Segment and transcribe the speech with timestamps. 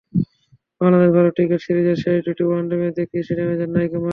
[0.81, 4.09] বাংলাদেশ-ভারত cricket সিরিজের শেষ দুুটি one day match দেখতে স্টেডিয়ামে যান নায়িকা মাহি।